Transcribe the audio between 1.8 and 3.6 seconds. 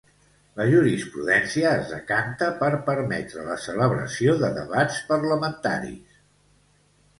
es decanta per permetre la